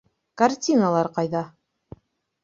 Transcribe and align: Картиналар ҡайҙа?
Картиналар 0.41 1.09
ҡайҙа? 1.17 1.41